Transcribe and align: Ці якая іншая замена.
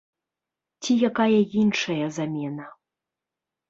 Ці 0.85 0.91
якая 1.11 1.29
іншая 1.67 2.05
замена. 2.19 2.65